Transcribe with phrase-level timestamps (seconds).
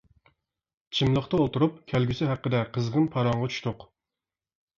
[0.99, 3.87] چىملىقتا ئولتۇرۇپ كەلگۈسى ھەققىدە قىزغىن پاراڭغا چۈشتۇق.